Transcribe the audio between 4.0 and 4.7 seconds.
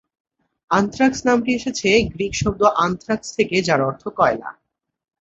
কয়লা।